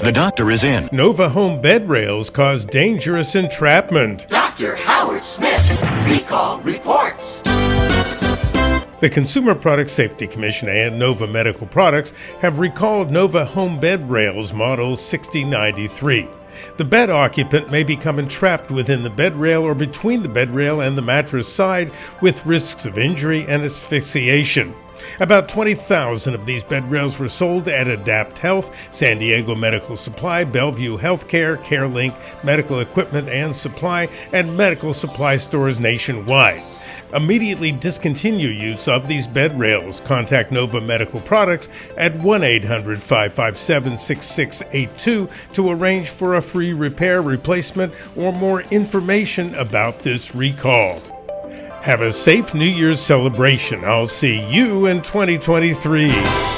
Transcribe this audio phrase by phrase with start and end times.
[0.00, 0.88] The doctor is in.
[0.92, 4.28] Nova home bed rails cause dangerous entrapment.
[4.28, 4.76] Dr.
[4.76, 5.68] Howard Smith,
[6.06, 7.40] recall reports.
[9.00, 14.52] The Consumer Product Safety Commission and Nova Medical Products have recalled Nova home bed rails
[14.52, 16.28] model 6093.
[16.76, 20.80] The bed occupant may become entrapped within the bed rail or between the bed rail
[20.80, 21.90] and the mattress side
[22.20, 24.72] with risks of injury and asphyxiation.
[25.20, 30.44] About 20,000 of these bed rails were sold at Adapt Health, San Diego Medical Supply,
[30.44, 36.62] Bellevue Healthcare, CareLinc, Medical Equipment and Supply, and medical supply stores nationwide.
[37.14, 40.00] Immediately discontinue use of these bed rails.
[40.00, 47.22] Contact Nova Medical Products at 1 800 557 6682 to arrange for a free repair,
[47.22, 51.17] replacement, or more information about this recall.
[51.88, 53.82] Have a safe New Year's celebration.
[53.82, 56.57] I'll see you in 2023.